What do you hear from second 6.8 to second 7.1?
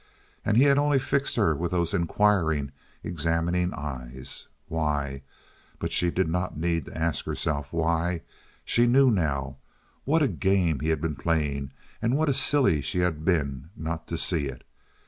to